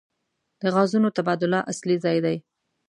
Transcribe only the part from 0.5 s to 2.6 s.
د غازونو تبادله اصلي ځای دی.